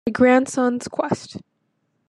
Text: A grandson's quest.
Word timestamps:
A 0.07 0.09
grandson's 0.09 0.87
quest. 0.87 1.37